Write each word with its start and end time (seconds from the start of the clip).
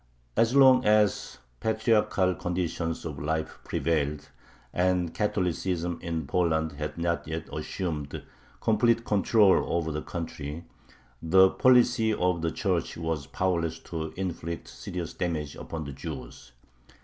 As 0.35 0.55
long 0.55 0.83
as 0.83 1.37
patriarchal 1.59 2.33
conditions 2.33 3.05
of 3.05 3.19
life 3.19 3.59
prevailed, 3.63 4.29
and 4.73 5.13
Catholicism 5.13 5.99
in 6.01 6.25
Poland 6.25 6.71
had 6.71 6.97
not 6.97 7.27
yet 7.27 7.47
assumed 7.53 8.23
complete 8.61 9.05
control 9.05 9.63
over 9.71 9.91
the 9.91 10.01
country, 10.01 10.63
the 11.21 11.51
policy 11.51 12.11
of 12.15 12.41
the 12.41 12.49
Church 12.49 12.97
was 12.97 13.27
powerless 13.27 13.77
to 13.77 14.09
inflict 14.17 14.67
serious 14.67 15.13
damage 15.13 15.55
upon 15.55 15.83
the 15.83 15.93
Jews. 15.93 16.51